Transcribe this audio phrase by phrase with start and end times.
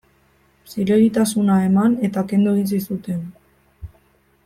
[0.71, 3.21] Zilegitasuna eman eta kendu egin zizuten.